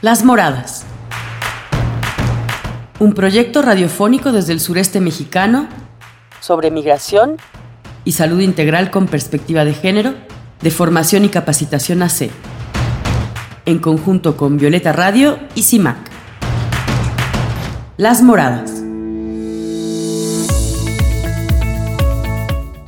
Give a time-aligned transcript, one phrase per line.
[0.00, 0.84] Las Moradas.
[3.00, 5.68] Un proyecto radiofónico desde el sureste mexicano
[6.38, 7.36] sobre migración
[8.04, 10.14] y salud integral con perspectiva de género,
[10.60, 12.30] de formación y capacitación AC,
[13.66, 15.96] en conjunto con Violeta Radio y CIMAC.
[17.96, 18.70] Las Moradas.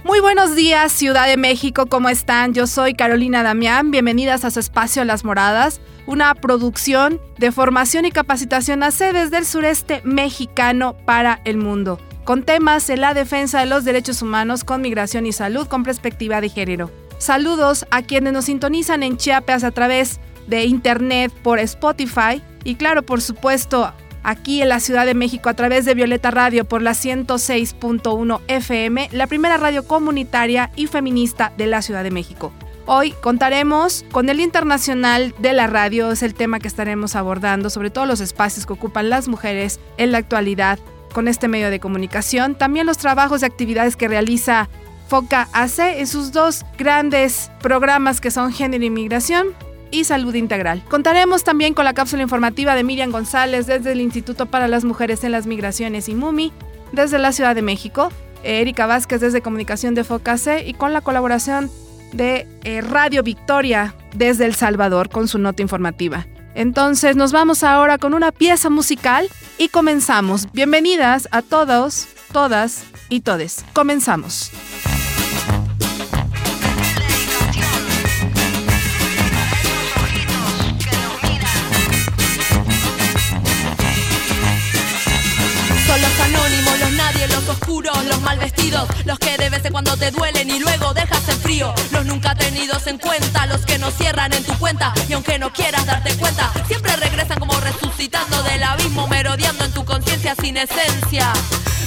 [0.05, 2.55] Muy buenos días, Ciudad de México, ¿cómo están?
[2.55, 8.11] Yo soy Carolina Damián, bienvenidas a su espacio Las Moradas, una producción de formación y
[8.11, 13.67] capacitación AC desde el sureste mexicano para el mundo, con temas en la defensa de
[13.67, 16.91] los derechos humanos, con migración y salud, con perspectiva de género.
[17.18, 20.18] Saludos a quienes nos sintonizan en Chiapas a través
[20.49, 23.93] de internet por Spotify y claro, por supuesto,
[24.25, 29.11] aquí en la Ciudad de México a través de Violeta Radio por la 106.1 FM,
[29.13, 32.53] la primera radio comunitaria y feminista de la Ciudad de México.
[32.92, 37.91] Hoy contaremos con el Internacional de la Radio, es el tema que estaremos abordando, sobre
[37.91, 40.77] todo los espacios que ocupan las mujeres en la actualidad
[41.12, 44.69] con este medio de comunicación, también los trabajos y actividades que realiza
[45.06, 49.55] FOCA AC en sus dos grandes programas que son Género y Migración
[49.93, 50.83] y Salud Integral.
[50.89, 55.22] Contaremos también con la cápsula informativa de Miriam González desde el Instituto para las Mujeres
[55.22, 56.53] en las Migraciones y MUMI,
[56.91, 58.11] desde la Ciudad de México,
[58.43, 60.34] Erika Vázquez desde Comunicación de FOCA
[60.67, 61.70] y con la colaboración
[62.12, 66.27] de eh, Radio Victoria desde El Salvador con su nota informativa.
[66.55, 70.50] Entonces nos vamos ahora con una pieza musical y comenzamos.
[70.53, 73.64] Bienvenidas a todos, todas y todes.
[73.72, 74.50] Comenzamos.
[87.79, 91.41] Los mal vestidos, los que de vez en cuando te duelen y luego dejas en
[91.41, 95.39] frío, los nunca tenidos en cuenta, los que no cierran en tu cuenta y aunque
[95.39, 100.57] no quieras darte cuenta, siempre regresan como resucitando del abismo, merodeando en tu conciencia sin
[100.57, 101.33] esencia.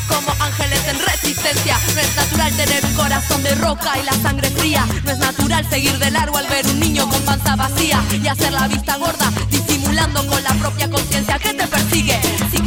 [0.08, 4.50] Como ángeles en resistencia, no es natural tener un corazón de roca y la sangre
[4.52, 4.86] fría.
[5.04, 8.54] No es natural seguir de largo al ver un niño con panza vacía y hacer
[8.54, 12.20] la vista gorda, disimulando con la propia conciencia que te persigue.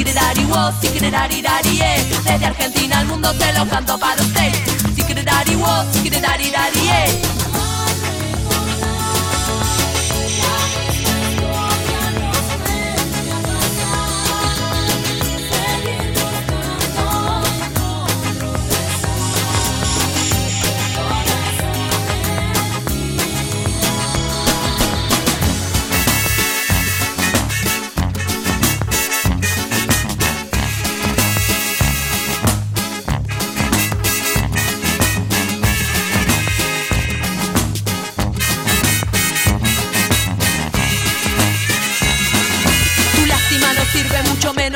[0.06, 2.06] Sikirari wo, sikirari dari eh.
[2.22, 4.52] Desde Argentina al mundo te lo canto para usted.
[4.94, 7.35] Sikirari wo, sikirari dari eh.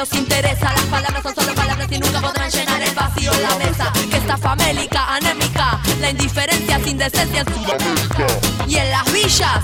[0.00, 0.72] Menos interesa.
[0.72, 3.93] Las palabras son solo palabras y nunca podrán llenar el vacío en la mesa.
[4.11, 8.27] Que está famélica, anémica, la indiferencia sin decencia en Sudamérica.
[8.66, 9.62] Y en las villas.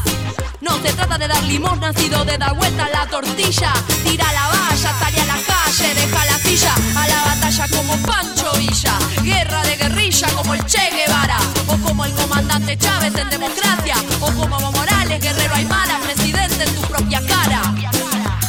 [0.61, 3.73] No se trata de dar limosna, sino de dar vuelta a la tortilla.
[4.05, 6.75] Tira la valla, sale a la calle, deja la silla.
[6.97, 8.99] A la batalla como Pancho Villa.
[9.23, 11.39] Guerra de guerrilla como el Che Guevara.
[11.69, 13.97] O como el comandante Chávez en democracia.
[14.21, 17.63] O como Evo Morales, guerrero Aymara, presidente en tu propia cara.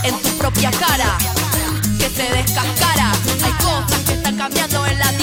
[0.03, 1.36] En tu propia cara.
[2.17, 3.11] Se descascara.
[3.43, 5.16] Hay cosas que están cambiando en Latinoamérica.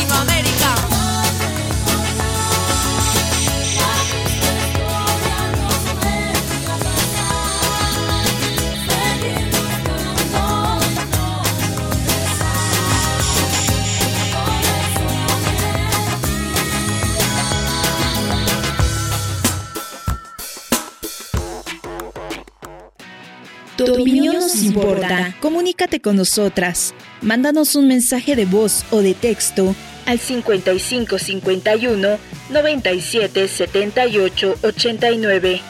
[23.85, 25.35] Tu opinión nos importa.
[25.41, 26.95] Comunícate con nosotras.
[27.21, 29.75] Mándanos un mensaje de voz o de texto
[30.07, 32.19] al 55 51
[32.51, 35.61] 97 78 89.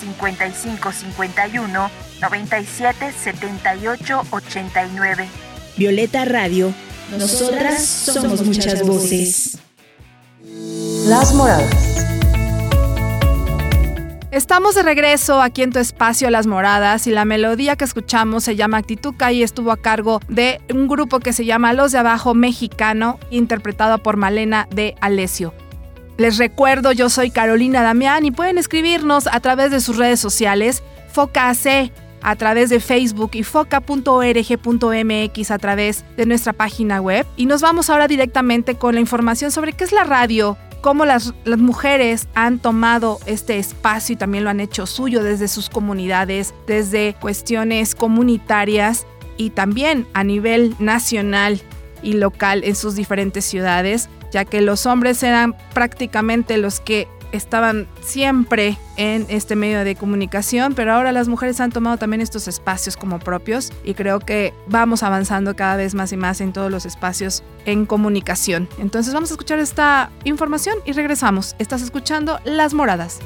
[0.00, 1.90] 55 51
[2.20, 5.28] 97 78 89.
[5.76, 6.72] Violeta Radio.
[7.18, 9.58] Nosotras somos muchas voces.
[11.06, 11.93] Las Moradas.
[14.34, 18.56] Estamos de regreso aquí en tu espacio Las Moradas y la melodía que escuchamos se
[18.56, 22.34] llama Actituca y estuvo a cargo de un grupo que se llama Los de Abajo
[22.34, 25.54] Mexicano, interpretado por Malena de Alesio.
[26.16, 30.82] Les recuerdo, yo soy Carolina Damián y pueden escribirnos a través de sus redes sociales,
[31.12, 33.90] FOCAC, a través de Facebook y foca.org.mx
[35.52, 37.24] a través de nuestra página web.
[37.36, 41.32] Y nos vamos ahora directamente con la información sobre qué es la radio, cómo las,
[41.46, 47.16] mujeres han tomado este espacio y también lo han hecho suyo desde sus comunidades, desde
[47.18, 49.06] cuestiones comunitarias
[49.38, 51.62] y también a nivel nacional
[52.02, 57.88] y local en sus diferentes ciudades, ya que los hombres eran prácticamente los que estaban
[58.00, 62.96] siempre en este medio de comunicación, pero ahora las mujeres han tomado también estos espacios
[62.96, 66.86] como propios y creo que vamos avanzando cada vez más y más en todos los
[66.86, 68.68] espacios en comunicación.
[68.78, 71.56] Entonces vamos a escuchar esta información y regresamos.
[71.58, 73.20] Estás escuchando Las Moradas.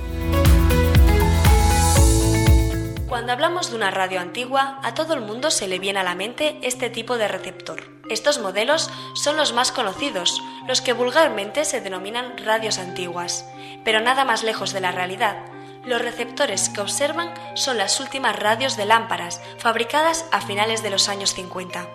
[3.09, 6.15] Cuando hablamos de una radio antigua, a todo el mundo se le viene a la
[6.15, 7.98] mente este tipo de receptor.
[8.09, 13.45] Estos modelos son los más conocidos, los que vulgarmente se denominan radios antiguas,
[13.85, 15.37] pero nada más lejos de la realidad.
[15.85, 21.09] Los receptores que observan son las últimas radios de lámparas, fabricadas a finales de los
[21.09, 21.87] años 50.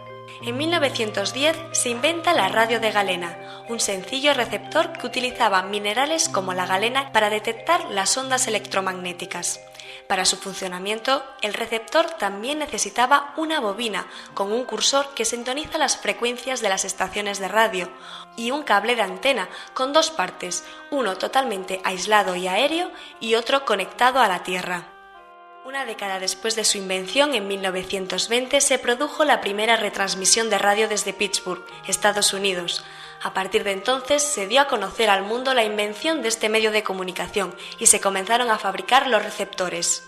[0.42, 3.38] En 1910 se inventa la radio de galena,
[3.70, 9.62] un sencillo receptor que utilizaba minerales como la galena para detectar las ondas electromagnéticas.
[10.08, 15.98] Para su funcionamiento, el receptor también necesitaba una bobina con un cursor que sintoniza las
[15.98, 17.90] frecuencias de las estaciones de radio
[18.36, 23.66] y un cable de antena con dos partes, uno totalmente aislado y aéreo y otro
[23.66, 24.90] conectado a la Tierra.
[25.66, 30.90] Una década después de su invención, en 1920, se produjo la primera retransmisión de radio
[30.90, 32.84] desde Pittsburgh, Estados Unidos.
[33.24, 36.72] A partir de entonces se dio a conocer al mundo la invención de este medio
[36.72, 40.04] de comunicación y se comenzaron a fabricar los receptores.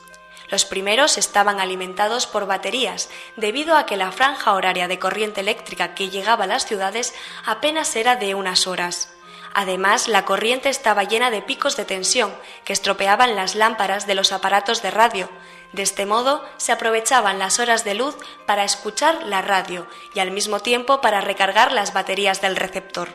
[0.49, 5.95] Los primeros estaban alimentados por baterías, debido a que la franja horaria de corriente eléctrica
[5.95, 7.15] que llegaba a las ciudades
[7.45, 9.13] apenas era de unas horas.
[9.53, 12.35] Además, la corriente estaba llena de picos de tensión
[12.65, 15.29] que estropeaban las lámparas de los aparatos de radio.
[15.75, 20.31] De este modo, se aprovechaban las horas de luz para escuchar la radio y al
[20.31, 23.09] mismo tiempo para recargar las baterías del receptor.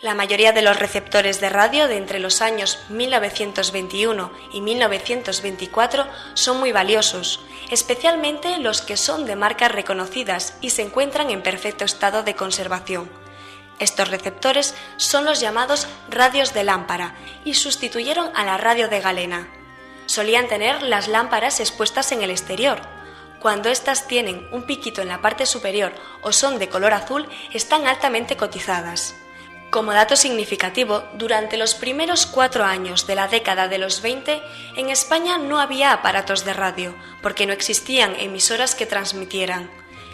[0.00, 6.58] La mayoría de los receptores de radio de entre los años 1921 y 1924 son
[6.58, 7.38] muy valiosos,
[7.70, 13.08] especialmente los que son de marcas reconocidas y se encuentran en perfecto estado de conservación.
[13.78, 17.14] Estos receptores son los llamados radios de lámpara
[17.44, 19.59] y sustituyeron a la radio de galena.
[20.10, 22.80] Solían tener las lámparas expuestas en el exterior.
[23.38, 27.86] Cuando éstas tienen un piquito en la parte superior o son de color azul, están
[27.86, 29.14] altamente cotizadas.
[29.70, 34.42] Como dato significativo, durante los primeros cuatro años de la década de los 20,
[34.74, 39.70] en España no había aparatos de radio, porque no existían emisoras que transmitieran.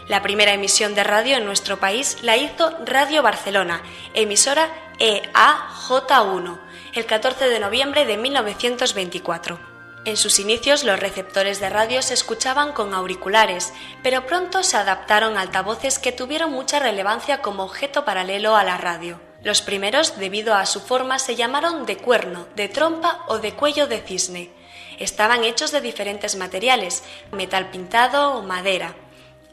[0.09, 3.81] La primera emisión de radio en nuestro país la hizo Radio Barcelona,
[4.13, 4.69] emisora
[4.99, 6.59] EAJ1,
[6.93, 9.76] el 14 de noviembre de 1924.
[10.07, 13.73] En sus inicios los receptores de radio se escuchaban con auriculares,
[14.05, 19.21] pero pronto se adaptaron altavoces que tuvieron mucha relevancia como objeto paralelo a la radio.
[19.43, 23.89] Los primeros, debido a su forma, se llamaron de cuerno, de trompa o de cuello
[23.89, 24.53] de cisne.
[25.01, 27.03] Estaban hechos de diferentes materiales,
[27.33, 28.95] metal pintado o madera.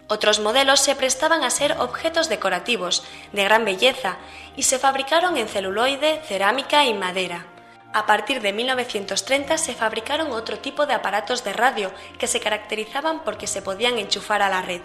[0.08, 4.18] Otros modelos se prestaban a ser objetos decorativos, de gran belleza,
[4.56, 7.48] y se fabricaron en celuloide, cerámica y madera.
[7.94, 13.24] A partir de 1930 se fabricaron otro tipo de aparatos de radio que se caracterizaban
[13.24, 14.82] porque se podían enchufar a la red.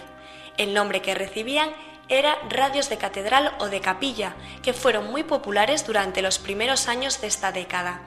[0.59, 1.71] El nombre que recibían
[2.11, 7.23] era radios de catedral o de capilla, que fueron muy populares durante los primeros años
[7.23, 8.03] de esta década.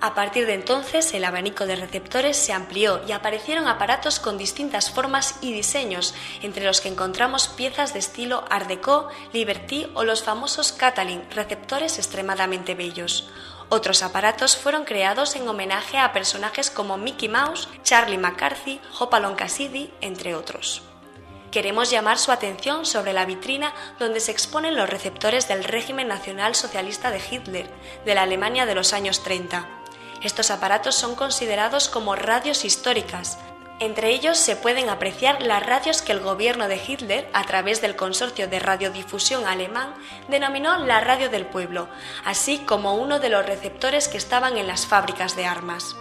[0.00, 4.90] A partir de entonces, el abanico de receptores se amplió y aparecieron aparatos con distintas
[4.90, 10.22] formas y diseños, entre los que encontramos piezas de estilo Art Deco, Liberty o los
[10.22, 13.28] famosos Catalin, receptores extremadamente bellos.
[13.70, 19.92] Otros aparatos fueron creados en homenaje a personajes como Mickey Mouse, Charlie McCarthy, Hopalong Cassidy,
[20.00, 20.82] entre otros.
[21.50, 26.54] Queremos llamar su atención sobre la vitrina donde se exponen los receptores del régimen nacional
[26.54, 27.70] socialista de Hitler,
[28.06, 29.66] de la Alemania de los años 30.
[30.22, 33.38] Estos aparatos son considerados como radios históricas.
[33.80, 37.94] Entre ellos se pueden apreciar las radios que el gobierno de Hitler, a través del
[37.94, 39.94] consorcio de radiodifusión alemán,
[40.26, 41.88] denominó la radio del pueblo,
[42.24, 45.94] así como uno de los receptores que estaban en las fábricas de armas.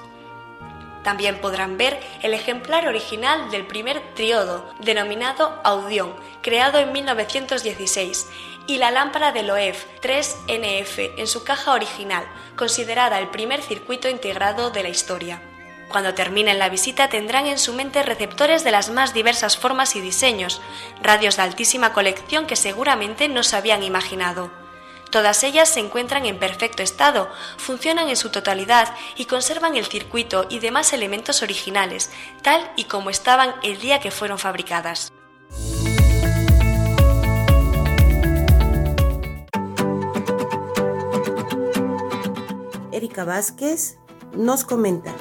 [1.03, 8.27] También podrán ver el ejemplar original del primer triodo, denominado Audión, creado en 1916,
[8.65, 14.72] y la lámpara de Loew 3NF en su caja original, considerada el primer circuito integrado
[14.72, 15.41] de la historia.
[15.89, 20.01] Cuando terminen la visita tendrán en su mente receptores de las más diversas formas y
[20.01, 20.62] diseños,
[21.01, 24.51] radios de altísima colección que seguramente no se habían imaginado.
[25.12, 30.48] Todas ellas se encuentran en perfecto estado, funcionan en su totalidad y conservan el circuito
[30.50, 35.13] y demás elementos originales, tal y como estaban el día que fueron fabricadas.
[42.91, 43.98] Erika Vázquez
[44.34, 45.13] nos comenta.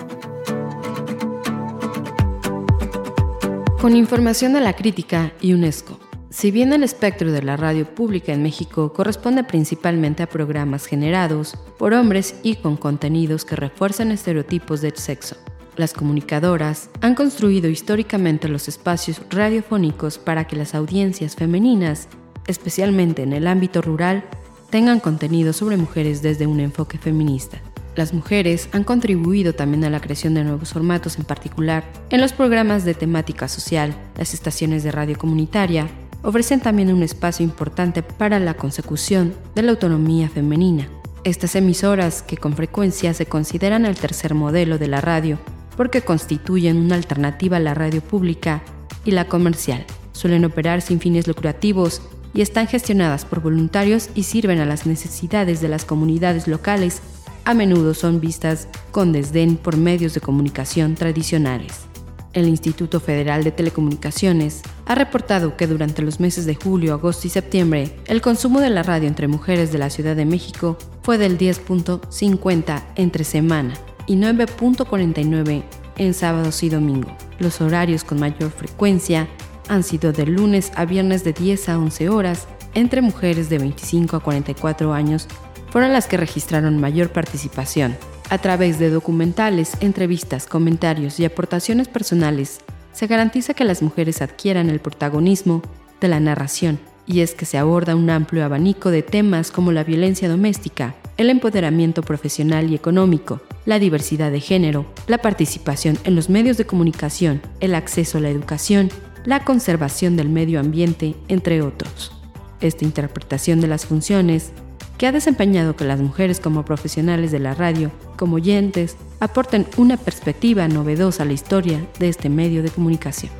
[3.81, 6.01] Con información de la crítica y UNESCO.
[6.31, 11.57] Si bien el espectro de la radio pública en México corresponde principalmente a programas generados
[11.79, 15.37] por hombres y con contenidos que refuerzan estereotipos de sexo,
[15.77, 22.09] las comunicadoras han construido históricamente los espacios radiofónicos para que las audiencias femeninas,
[22.47, 24.25] especialmente en el ámbito rural,
[24.71, 27.61] tengan contenido sobre mujeres desde un enfoque feminista.
[27.97, 32.35] Las mujeres han contribuido también a la creación de nuevos formatos, en particular en los
[32.35, 35.89] programas de temática social, las estaciones de radio comunitaria,
[36.23, 40.91] ofrecen también un espacio importante para la consecución de la autonomía femenina.
[41.25, 45.39] Estas emisoras, que con frecuencia se consideran el tercer modelo de la radio,
[45.75, 48.63] porque constituyen una alternativa a la radio pública
[49.07, 52.03] y la comercial, suelen operar sin fines lucrativos
[52.35, 57.01] y están gestionadas por voluntarios y sirven a las necesidades de las comunidades locales
[57.47, 61.87] a menudo son vistas con desdén por medios de comunicación tradicionales.
[62.33, 67.31] El Instituto Federal de Telecomunicaciones ha reportado que durante los meses de julio, agosto y
[67.31, 71.39] septiembre, el consumo de la radio entre mujeres de la Ciudad de México fue del
[71.39, 73.75] 10.50 entre semana
[74.07, 75.63] y 9.49
[75.99, 77.17] en sábados y domingo.
[77.39, 79.29] Los horarios con mayor frecuencia
[79.69, 84.17] han sido de lunes a viernes de 10 a 11 horas entre mujeres de 25
[84.17, 85.27] a 44 años
[85.71, 87.97] fueron las que registraron mayor participación.
[88.29, 92.61] A través de documentales, entrevistas, comentarios y aportaciones personales,
[92.93, 95.63] se garantiza que las mujeres adquieran el protagonismo
[96.01, 99.85] de la narración, y es que se aborda un amplio abanico de temas como la
[99.85, 106.29] violencia doméstica, el empoderamiento profesional y económico, la diversidad de género, la participación en los
[106.29, 108.91] medios de comunicación, el acceso a la educación,
[109.25, 112.16] la conservación del medio ambiente, entre otros.
[112.61, 114.53] Esta interpretación de las funciones
[114.99, 119.97] que ha desempeñado que las mujeres como profesionales de la radio, como oyentes, aporten una
[119.97, 123.31] perspectiva novedosa a la historia de este medio de comunicación.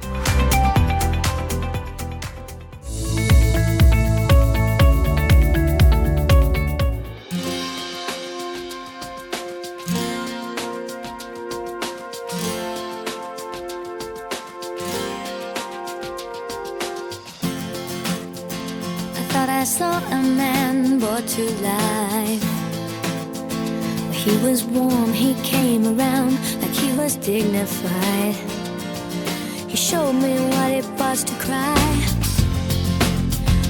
[27.27, 28.37] Dignified.
[29.67, 31.75] He showed me what it was to cry.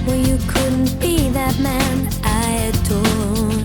[0.07, 3.57] Well, you couldn't be that man I adore.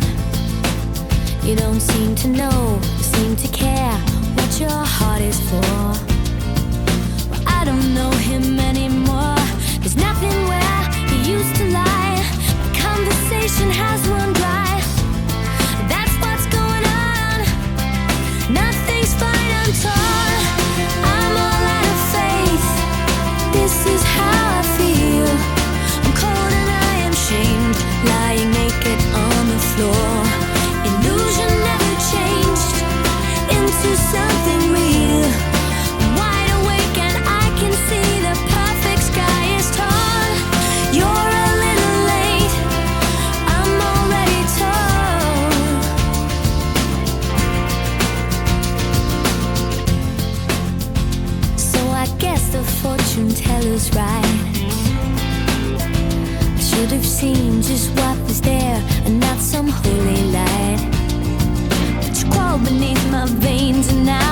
[1.46, 3.98] You don't seem to know, seem to care
[4.38, 5.76] what your heart is for.
[7.30, 8.91] Well, I don't know him anymore.
[57.22, 60.82] Seen just what was there and not some holy light.
[62.02, 64.31] But you crawled beneath my veins, and I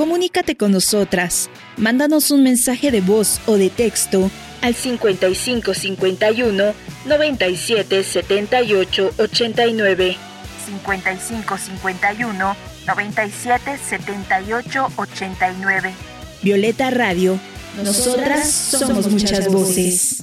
[0.00, 1.50] Comunícate con nosotras.
[1.76, 4.30] Mándanos un mensaje de voz o de texto
[4.62, 6.72] al 5551
[7.04, 10.16] 97 78 89.
[10.64, 15.92] 5551 97 78 89.
[16.40, 17.38] Violeta Radio.
[17.84, 20.22] Nosotras somos muchas voces.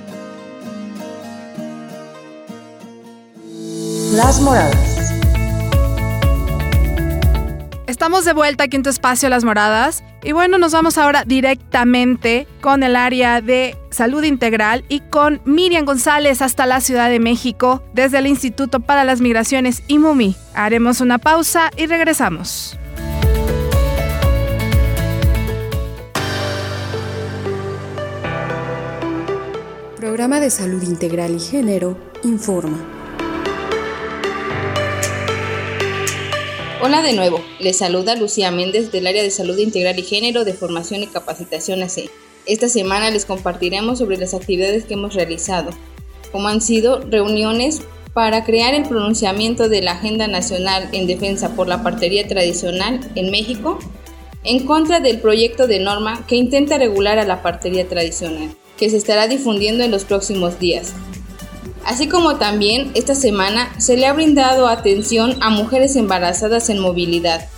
[4.11, 5.13] Las Moradas.
[7.87, 12.45] Estamos de vuelta aquí en tu espacio Las Moradas y bueno, nos vamos ahora directamente
[12.59, 17.83] con el área de salud integral y con Miriam González hasta la Ciudad de México
[17.93, 20.35] desde el Instituto para las Migraciones IMUMI.
[20.55, 22.77] Haremos una pausa y regresamos.
[29.95, 33.00] Programa de Salud Integral y Género informa.
[36.83, 40.53] Hola de nuevo, les saluda Lucía Méndez del área de Salud Integral y Género de
[40.53, 42.09] Formación y Capacitación AC.
[42.47, 45.69] Esta semana les compartiremos sobre las actividades que hemos realizado,
[46.31, 47.83] como han sido reuniones
[48.15, 53.29] para crear el pronunciamiento de la Agenda Nacional en Defensa por la Partería Tradicional en
[53.29, 53.77] México,
[54.43, 58.97] en contra del proyecto de norma que intenta regular a la partería tradicional, que se
[58.97, 60.95] estará difundiendo en los próximos días.
[61.91, 67.49] Así como también esta semana se le ha brindado atención a mujeres embarazadas en movilidad.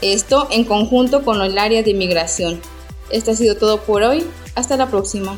[0.00, 2.58] Esto en conjunto con el área de inmigración.
[3.10, 4.24] Esto ha sido todo por hoy.
[4.54, 5.36] Hasta la próxima.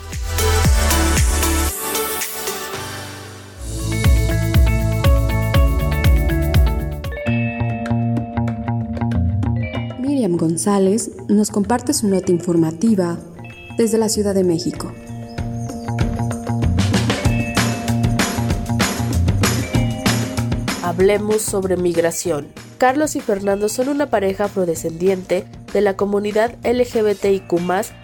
[9.98, 13.18] Miriam González nos comparte su nota informativa
[13.76, 14.92] desde la Ciudad de México.
[20.98, 22.48] Hablemos sobre migración.
[22.76, 27.48] Carlos y Fernando son una pareja afrodescendiente de la comunidad LGBTIQ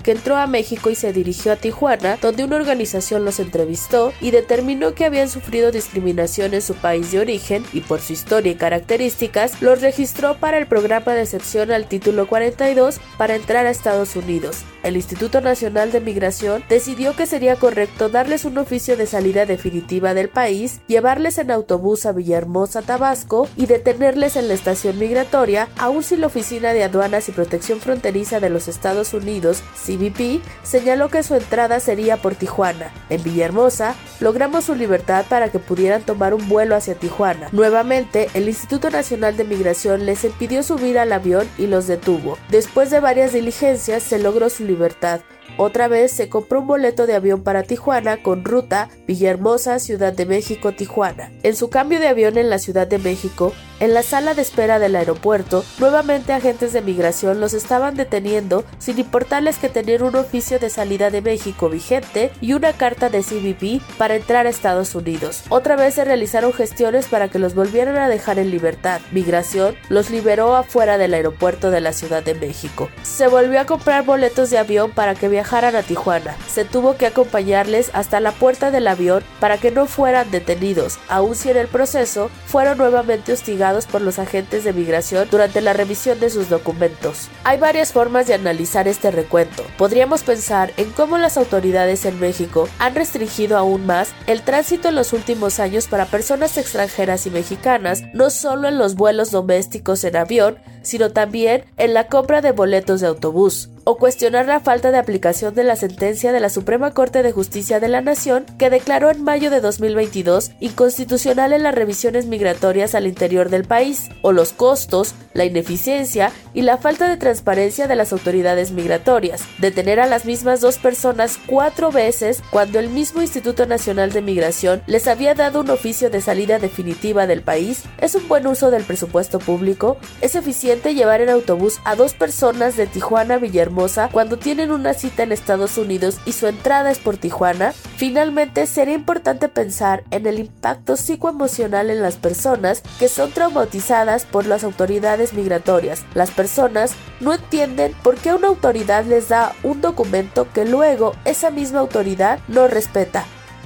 [0.02, 4.30] que entró a México y se dirigió a Tijuana, donde una organización los entrevistó y
[4.30, 8.56] determinó que habían sufrido discriminación en su país de origen y por su historia y
[8.56, 14.16] características los registró para el programa de excepción al título 42 para entrar a Estados
[14.16, 14.64] Unidos.
[14.82, 20.12] El Instituto Nacional de Migración decidió que sería correcto darles un oficio de salida definitiva
[20.12, 26.02] del país, llevarles en autobús a Villahermosa, Tabasco y detenerles en la estación migratoria, aun
[26.02, 31.08] si la Oficina de Aduanas y Protección Protección Fronteriza de los Estados Unidos, CBP, señaló
[31.08, 32.92] que su entrada sería por Tijuana.
[33.10, 37.50] En Villahermosa, logramos su libertad para que pudieran tomar un vuelo hacia Tijuana.
[37.52, 42.38] Nuevamente, el Instituto Nacional de Migración les impidió subir al avión y los detuvo.
[42.48, 45.20] Después de varias diligencias, se logró su libertad.
[45.56, 50.26] Otra vez se compró un boleto de avión para Tijuana con ruta Villahermosa, Ciudad de
[50.26, 51.30] México, Tijuana.
[51.44, 54.78] En su cambio de avión en la Ciudad de México, en la sala de espera
[54.78, 60.58] del aeropuerto, nuevamente agentes de migración los estaban deteniendo sin importarles que tenían un oficio
[60.58, 65.42] de salida de México vigente y una carta de CBP para entrar a Estados Unidos.
[65.50, 69.00] Otra vez se realizaron gestiones para que los volvieran a dejar en libertad.
[69.12, 72.88] Migración los liberó afuera del aeropuerto de la Ciudad de México.
[73.02, 76.36] Se volvió a comprar boletos de avión para que viajaran a Tijuana.
[76.48, 81.34] Se tuvo que acompañarles hasta la puerta del avión para que no fueran detenidos, aun
[81.34, 86.18] si en el proceso fueron nuevamente hostigados por los agentes de migración durante la revisión
[86.18, 87.28] de sus documentos.
[87.44, 89.64] Hay varias formas de analizar este recuento.
[89.78, 94.96] Podríamos pensar en cómo las autoridades en México han restringido aún más el tránsito en
[94.96, 100.16] los últimos años para personas extranjeras y mexicanas, no solo en los vuelos domésticos en
[100.16, 104.98] avión, sino también en la compra de boletos de autobús o cuestionar la falta de
[104.98, 109.10] aplicación de la sentencia de la Suprema Corte de Justicia de la Nación que declaró
[109.10, 114.52] en mayo de 2022 inconstitucional en las revisiones migratorias al interior del país, o los
[114.52, 119.42] costos la ineficiencia y la falta de transparencia de las autoridades migratorias.
[119.58, 124.82] Detener a las mismas dos personas cuatro veces cuando el mismo Instituto Nacional de Migración
[124.86, 128.84] les había dado un oficio de salida definitiva del país es un buen uso del
[128.84, 129.96] presupuesto público.
[130.20, 133.73] Es eficiente llevar en autobús a dos personas de Tijuana a Villahermosa
[134.12, 137.72] cuando tienen una cita en Estados Unidos y su entrada es por Tijuana.
[137.96, 144.46] Finalmente, sería importante pensar en el impacto psicoemocional en las personas que son traumatizadas por
[144.46, 146.04] las autoridades migratorias.
[146.14, 151.50] Las personas no entienden por qué una autoridad les da un documento que luego esa
[151.50, 153.24] misma autoridad no respeta.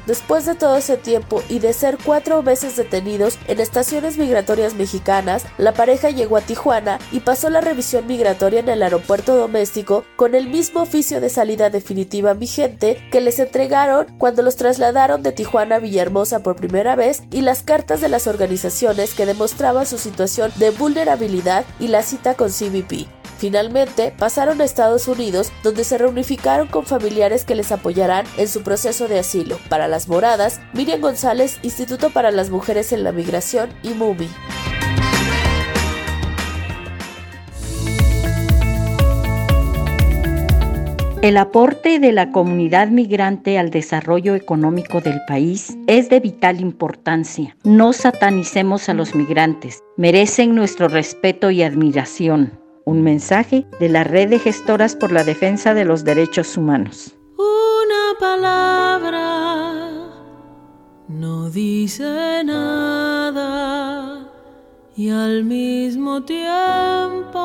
[0.08, 5.44] Después de todo ese tiempo y de ser cuatro veces detenidos en estaciones migratorias mexicanas,
[5.58, 10.34] la pareja llegó a Tijuana y pasó la revisión migratoria en el aeropuerto doméstico con
[10.34, 15.74] el mismo oficio de salida definitiva vigente que les entregaron cuando los trasladaron de Tijuana
[15.74, 20.50] a Villahermosa por primera vez y las cartas de las organizaciones que demostraban su situación
[20.56, 23.17] de vulnerabilidad y la cita con CBP.
[23.38, 28.62] Finalmente, pasaron a Estados Unidos, donde se reunificaron con familiares que les apoyarán en su
[28.62, 29.58] proceso de asilo.
[29.68, 34.28] Para las moradas, Miriam González, Instituto para las Mujeres en la Migración y MUMI.
[41.22, 47.56] El aporte de la comunidad migrante al desarrollo económico del país es de vital importancia.
[47.64, 54.30] No satanicemos a los migrantes, merecen nuestro respeto y admiración un mensaje de la Red
[54.30, 57.14] de Gestoras por la Defensa de los Derechos Humanos.
[57.36, 59.18] Una palabra
[61.06, 64.26] no dice nada
[64.96, 67.42] y al mismo tiempo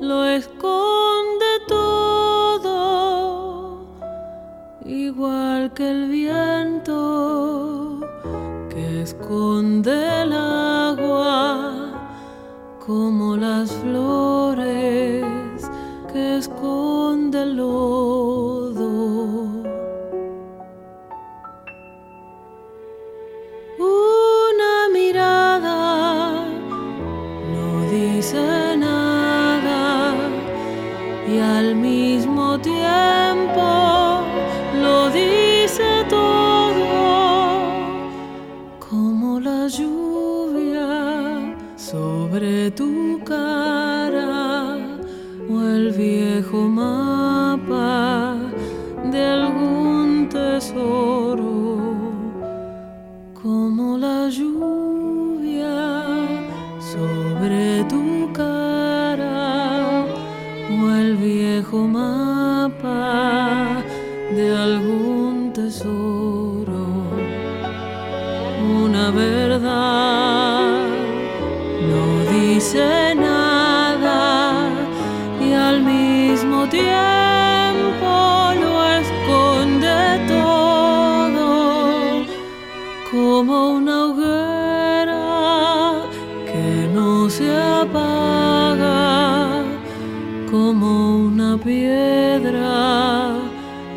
[0.00, 2.68] lo esconde todo,
[4.84, 7.98] igual que el viento
[8.70, 11.59] que esconde el agua
[12.90, 15.24] como las flores
[16.12, 17.54] que esconde el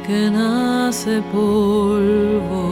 [0.05, 2.63] que nace polvo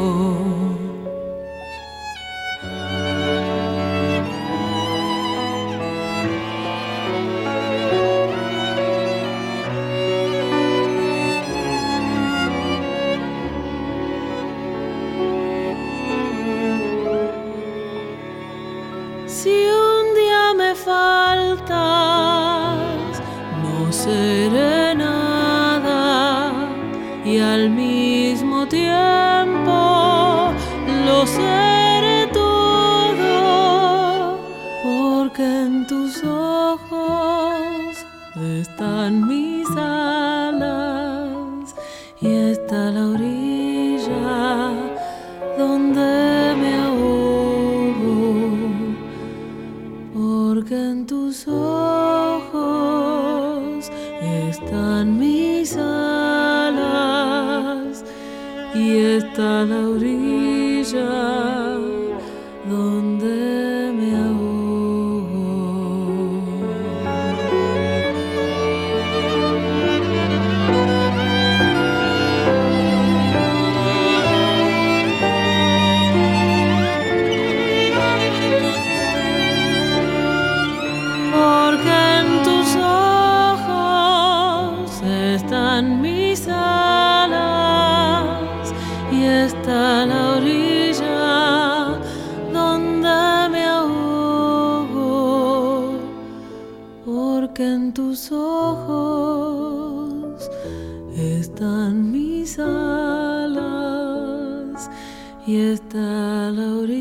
[59.63, 60.10] está
[98.11, 100.11] tus ojos
[101.15, 103.61] están mis alas
[105.47, 107.00] y está la orilla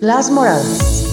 [0.00, 1.04] Las Moradas.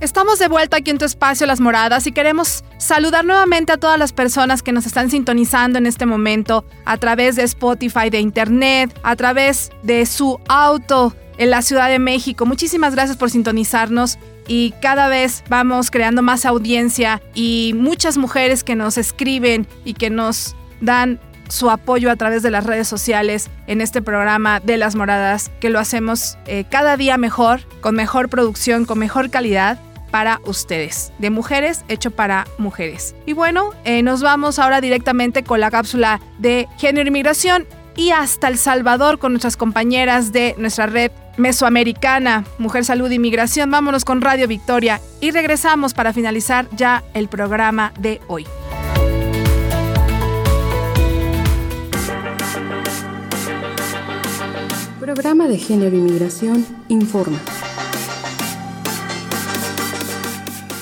[0.00, 3.98] Estamos de vuelta aquí en tu espacio Las Moradas y queremos saludar nuevamente a todas
[3.98, 8.98] las personas que nos están sintonizando en este momento a través de Spotify, de Internet,
[9.02, 12.46] a través de su auto en la Ciudad de México.
[12.46, 18.76] Muchísimas gracias por sintonizarnos y cada vez vamos creando más audiencia y muchas mujeres que
[18.76, 23.80] nos escriben y que nos dan su apoyo a través de las redes sociales en
[23.80, 28.86] este programa de las moradas, que lo hacemos eh, cada día mejor, con mejor producción,
[28.86, 29.78] con mejor calidad
[30.10, 33.14] para ustedes, de mujeres hecho para mujeres.
[33.26, 38.10] Y bueno, eh, nos vamos ahora directamente con la cápsula de género y migración y
[38.10, 43.70] hasta El Salvador con nuestras compañeras de nuestra red mesoamericana, Mujer Salud y Migración.
[43.70, 48.46] Vámonos con Radio Victoria y regresamos para finalizar ya el programa de hoy.
[55.00, 57.38] Programa de Género y Migración informa.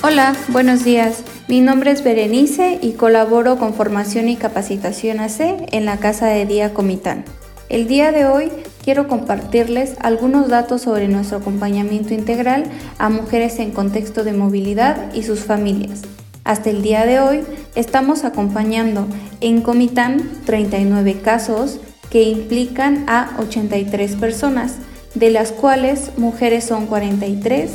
[0.03, 1.25] Hola, buenos días.
[1.51, 6.47] Mi nombre es Berenice y colaboro con Formación y Capacitación AC en la Casa de
[6.47, 7.25] Día Comitán.
[7.69, 8.53] El día de hoy
[8.85, 12.67] quiero compartirles algunos datos sobre nuestro acompañamiento integral
[12.99, 16.03] a mujeres en contexto de movilidad y sus familias.
[16.45, 17.41] Hasta el día de hoy
[17.75, 19.09] estamos acompañando
[19.41, 24.77] en Comitán 39 casos que implican a 83 personas,
[25.17, 27.71] de las cuales mujeres son 43,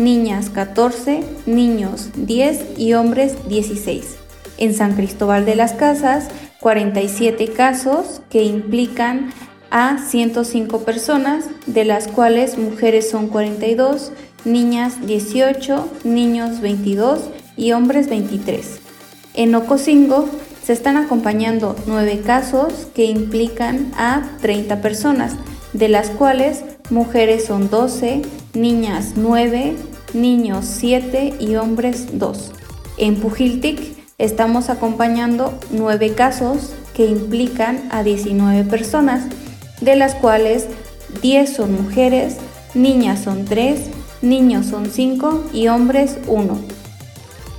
[0.00, 4.16] niñas 14, niños 10 y hombres 16.
[4.58, 6.28] En San Cristóbal de las Casas,
[6.60, 9.32] 47 casos que implican
[9.70, 14.12] a 105 personas, de las cuales mujeres son 42,
[14.44, 17.20] niñas 18, niños 22
[17.56, 18.80] y hombres 23.
[19.34, 20.28] En Ocosingo
[20.64, 25.34] se están acompañando 9 casos que implican a 30 personas,
[25.72, 28.22] de las cuales mujeres son 12,
[28.54, 29.76] niñas 9,
[30.14, 32.52] niños 7 y hombres 2.
[32.98, 39.24] En Pujiltic estamos acompañando 9 casos que implican a 19 personas,
[39.80, 40.66] de las cuales
[41.22, 42.36] 10 son mujeres,
[42.74, 43.80] niñas son 3,
[44.22, 46.58] niños son 5 y hombres 1.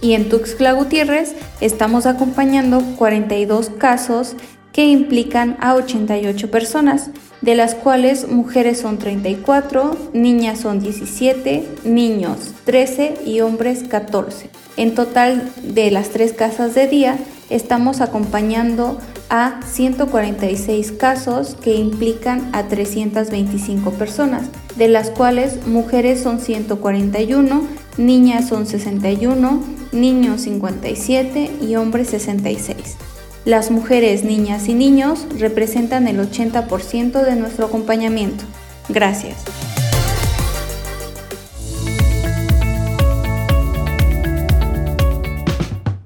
[0.01, 4.35] Y en Tuxtla Gutiérrez estamos acompañando 42 casos
[4.73, 7.09] que implican a 88 personas,
[7.41, 14.49] de las cuales mujeres son 34, niñas son 17, niños 13 y hombres 14.
[14.77, 17.17] En total de las tres casas de día
[17.49, 18.97] estamos acompañando
[19.30, 24.43] a 146 casos que implican a 325 personas,
[24.75, 27.63] de las cuales mujeres son 141,
[27.97, 32.97] niñas son 61, niños 57 y hombres 66.
[33.45, 38.43] Las mujeres, niñas y niños representan el 80% de nuestro acompañamiento.
[38.88, 39.38] Gracias.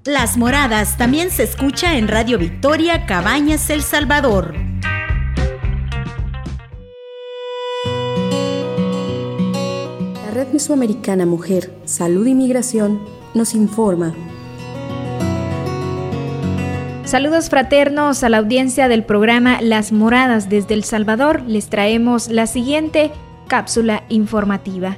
[0.06, 4.54] Las Moradas también se escucha en Radio Victoria Cabañas El Salvador.
[10.24, 13.02] La Red Mesoamericana Mujer, Salud y Migración
[13.34, 14.16] nos informa
[17.06, 21.44] Saludos fraternos a la audiencia del programa Las Moradas desde El Salvador.
[21.46, 23.12] Les traemos la siguiente
[23.48, 24.98] cápsula informativa.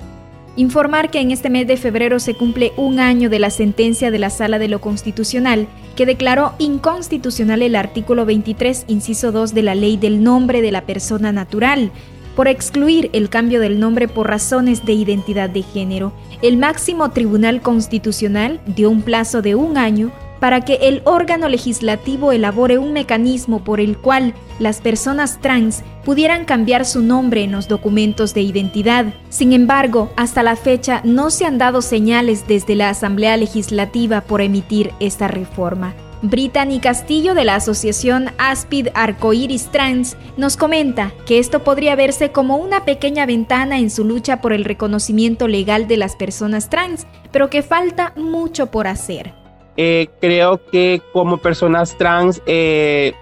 [0.56, 4.20] Informar que en este mes de febrero se cumple un año de la sentencia de
[4.20, 5.67] la Sala de lo Constitucional
[5.98, 10.86] que declaró inconstitucional el artículo 23, inciso 2 de la Ley del Nombre de la
[10.86, 11.91] Persona Natural,
[12.38, 16.13] por excluir el cambio del nombre por razones de identidad de género.
[16.41, 22.32] El máximo Tribunal Constitucional dio un plazo de un año para que el órgano legislativo
[22.32, 27.67] elabore un mecanismo por el cual las personas trans pudieran cambiar su nombre en los
[27.67, 29.13] documentos de identidad.
[29.30, 34.41] Sin embargo, hasta la fecha no se han dado señales desde la Asamblea Legislativa por
[34.41, 35.93] emitir esta reforma.
[36.23, 42.58] Brittany Castillo de la asociación Aspid Arcoiris Trans nos comenta que esto podría verse como
[42.58, 47.50] una pequeña ventana en su lucha por el reconocimiento legal de las personas trans, pero
[47.50, 49.46] que falta mucho por hacer.
[49.77, 53.13] Eh, creo que como personas trans eh,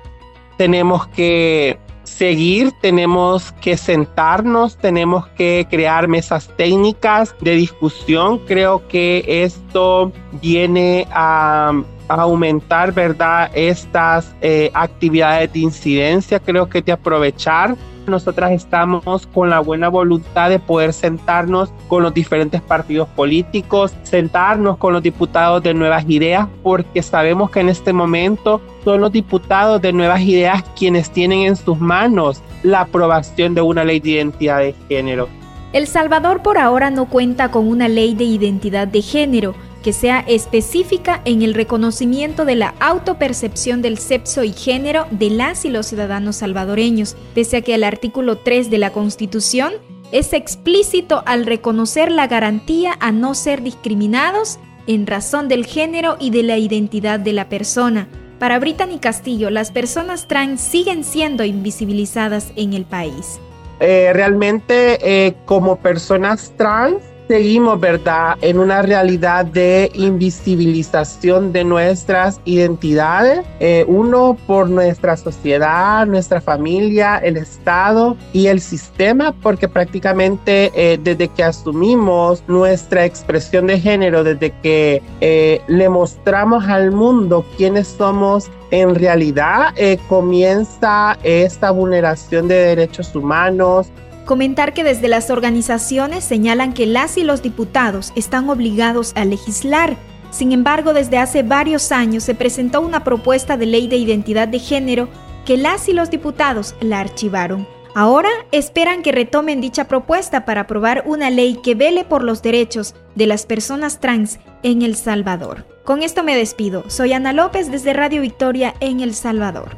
[0.58, 8.40] tenemos que seguir, tenemos que sentarnos, tenemos que crear mesas técnicas de discusión.
[8.40, 11.74] Creo que esto viene a,
[12.08, 13.50] aumentar, ¿verdad?
[13.54, 17.76] Estas eh, actividades de incidencia, creo que de aprovechar
[18.08, 24.78] nosotras estamos con la buena voluntad de poder sentarnos con los diferentes partidos políticos, sentarnos
[24.78, 29.82] con los diputados de nuevas ideas, porque sabemos que en este momento son los diputados
[29.82, 34.60] de nuevas ideas quienes tienen en sus manos la aprobación de una ley de identidad
[34.60, 35.28] de género.
[35.74, 39.56] El Salvador por ahora no cuenta con una ley de identidad de género,
[39.86, 45.64] que sea específica en el reconocimiento de la autopercepción del sexo y género de las
[45.64, 49.74] y los ciudadanos salvadoreños, pese a que el artículo 3 de la Constitución
[50.12, 56.32] es explícito al reconocer la garantía a no ser discriminados en razón del género y
[56.32, 58.08] de la identidad de la persona.
[58.40, 63.40] Para Brittany Castillo, las personas trans siguen siendo invisibilizadas en el país.
[63.80, 72.40] Eh, realmente, eh, como personas trans, seguimos, ¿verdad?, en una realidad de invisibilización de nuestras
[72.46, 80.72] identidades, eh, uno por nuestra sociedad, nuestra familia, el Estado y el sistema, porque prácticamente
[80.76, 87.46] eh, desde que asumimos nuestra expresión de género, desde que eh, le mostramos al mundo
[87.58, 89.74] quiénes somos, en realidad
[90.10, 93.90] comienza esta vulneración de derechos humanos,
[94.26, 99.98] Comentar que desde las organizaciones señalan que las y los diputados están obligados a legislar.
[100.32, 104.58] Sin embargo, desde hace varios años se presentó una propuesta de ley de identidad de
[104.58, 105.10] género
[105.46, 107.68] que las y los diputados la archivaron.
[107.94, 112.96] Ahora esperan que retomen dicha propuesta para aprobar una ley que vele por los derechos
[113.14, 115.66] de las personas trans en El Salvador.
[115.86, 116.90] Con esto me despido.
[116.90, 119.78] Soy Ana López desde Radio Victoria en El Salvador.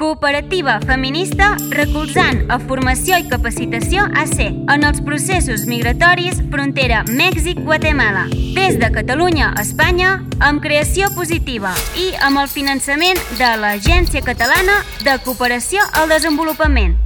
[0.00, 8.22] cooperativa feminista recolzant a formació i capacitació AC en els processos migratoris frontera Mèxic-Guatemala.
[8.56, 14.78] Des de Catalunya a Espanya, amb creació positiva i amb el finançament de l'Agència Catalana
[15.04, 16.96] de Cooperació al Desenvolupament.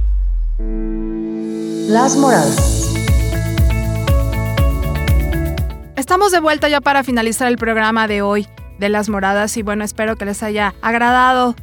[1.91, 2.95] Las Moradas.
[5.97, 8.47] Estamos de vuelta ya para finalizar el programa de hoy
[8.79, 11.55] de las moradas y bueno, espero que les haya agradado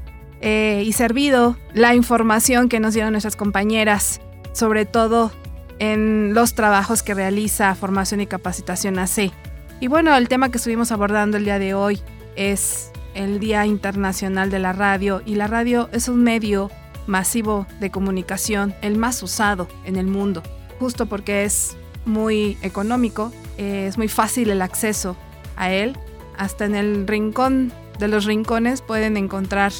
[0.42, 4.20] eh, y servido la información que nos dieron nuestras compañeras,
[4.52, 5.32] sobre todo
[5.78, 9.32] en los trabajos que realiza Formación y Capacitación AC.
[9.80, 12.00] Y bueno, el tema que estuvimos abordando el día de hoy
[12.36, 16.70] es el Día Internacional de la Radio y la radio es un medio
[17.06, 20.42] masivo de comunicación, el más usado en el mundo,
[20.78, 25.16] justo porque es muy económico, eh, es muy fácil el acceso
[25.56, 25.96] a él
[26.36, 29.72] hasta en el rincón de los rincones pueden encontrar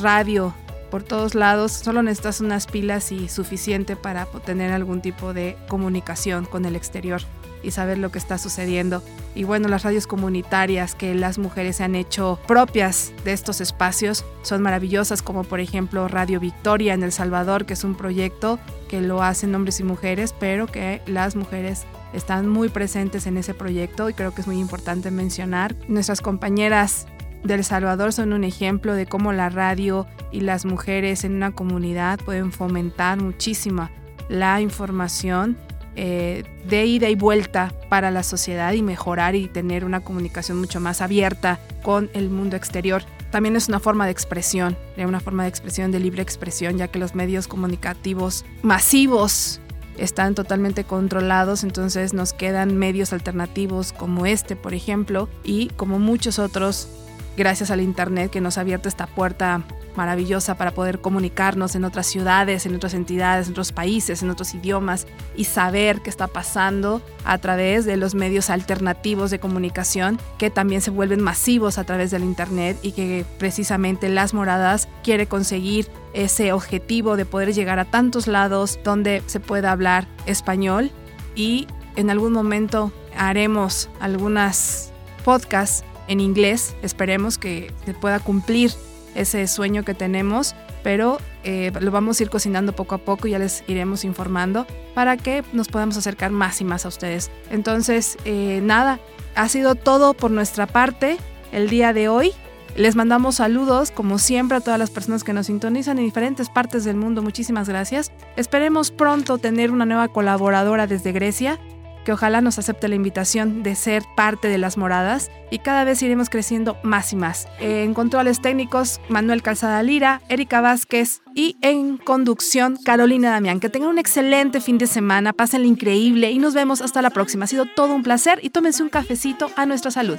[0.00, 0.54] radio
[0.90, 1.72] por todos lados.
[1.72, 7.22] Solo necesitas unas pilas y suficiente para tener algún tipo de comunicación con el exterior
[7.62, 9.02] y saber lo que está sucediendo.
[9.34, 14.24] Y bueno, las radios comunitarias que las mujeres se han hecho propias de estos espacios
[14.42, 18.58] son maravillosas, como por ejemplo Radio Victoria en El Salvador, que es un proyecto
[18.88, 23.52] que lo hacen hombres y mujeres, pero que las mujeres están muy presentes en ese
[23.52, 25.74] proyecto y creo que es muy importante mencionar.
[25.88, 27.06] Nuestras compañeras
[27.46, 32.18] del Salvador son un ejemplo de cómo la radio y las mujeres en una comunidad
[32.20, 33.90] pueden fomentar muchísima
[34.28, 35.56] la información
[35.98, 40.78] eh, de ida y vuelta para la sociedad y mejorar y tener una comunicación mucho
[40.78, 43.02] más abierta con el mundo exterior.
[43.30, 46.98] También es una forma de expresión, una forma de expresión, de libre expresión, ya que
[46.98, 49.60] los medios comunicativos masivos
[49.96, 56.38] están totalmente controlados, entonces nos quedan medios alternativos como este, por ejemplo, y como muchos
[56.38, 56.88] otros,
[57.36, 59.62] gracias al Internet que nos ha abierto esta puerta
[59.96, 64.54] maravillosa para poder comunicarnos en otras ciudades, en otras entidades, en otros países, en otros
[64.54, 65.06] idiomas
[65.36, 70.80] y saber qué está pasando a través de los medios alternativos de comunicación que también
[70.80, 76.52] se vuelven masivos a través del Internet y que precisamente las moradas quiere conseguir ese
[76.52, 80.90] objetivo de poder llegar a tantos lados donde se pueda hablar español
[81.34, 81.66] y
[81.96, 84.92] en algún momento haremos algunas
[85.24, 86.76] podcasts en inglés.
[86.82, 88.72] Esperemos que se pueda cumplir
[89.14, 93.32] ese sueño que tenemos, pero eh, lo vamos a ir cocinando poco a poco y
[93.32, 97.30] ya les iremos informando para que nos podamos acercar más y más a ustedes.
[97.50, 99.00] Entonces, eh, nada,
[99.34, 101.18] ha sido todo por nuestra parte
[101.52, 102.32] el día de hoy.
[102.76, 106.84] Les mandamos saludos, como siempre, a todas las personas que nos sintonizan en diferentes partes
[106.84, 107.22] del mundo.
[107.22, 108.12] Muchísimas gracias.
[108.36, 111.58] Esperemos pronto tener una nueva colaboradora desde Grecia,
[112.06, 116.00] que ojalá nos acepte la invitación de ser parte de las moradas y cada vez
[116.02, 117.48] iremos creciendo más y más.
[117.58, 123.58] En controles técnicos, Manuel Calzada Lira, Erika Vázquez y en conducción, Carolina Damián.
[123.58, 127.44] Que tengan un excelente fin de semana, pásenle increíble y nos vemos hasta la próxima.
[127.44, 130.18] Ha sido todo un placer y tómense un cafecito a nuestra salud.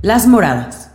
[0.00, 0.87] Las Moradas.